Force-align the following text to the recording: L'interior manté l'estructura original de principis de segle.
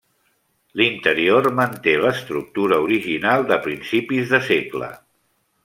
L'interior 0.79 1.49
manté 1.59 1.93
l'estructura 2.05 2.81
original 2.87 3.47
de 3.53 3.61
principis 3.69 4.35
de 4.35 4.41
segle. 4.51 4.93